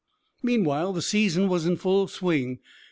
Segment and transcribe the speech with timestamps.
[0.41, 2.57] Meanwhile the season was in full swing.